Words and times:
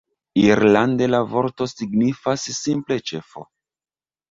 Irlande 0.43 1.09
la 1.15 1.19
vorto 1.35 1.69
signifas 1.73 2.49
simple 2.63 3.01
"ĉefo". 3.13 3.49